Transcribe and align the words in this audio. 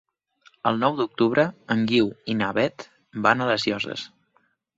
El 0.69 0.77
nou 0.83 0.95
d'octubre 1.01 1.45
en 1.75 1.83
Guiu 1.91 2.09
i 2.33 2.37
na 2.41 2.49
Beth 2.59 2.87
van 3.27 3.45
a 3.47 3.51
les 3.53 3.69
Llosses. 3.71 4.09